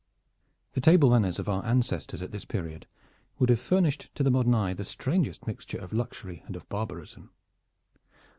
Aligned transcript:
The 0.73 0.81
table 0.81 1.11
manners 1.11 1.37
of 1.37 1.47
our 1.47 1.63
ancestors 1.63 2.23
at 2.23 2.31
this 2.31 2.43
period 2.43 2.87
would 3.37 3.49
have 3.51 3.59
furnished 3.59 4.09
to 4.15 4.23
the 4.23 4.31
modern 4.31 4.55
eye 4.55 4.73
the 4.73 4.83
strangest 4.83 5.45
mixture 5.45 5.77
of 5.77 5.93
luxury 5.93 6.41
and 6.47 6.55
of 6.55 6.67
barbarism. 6.69 7.29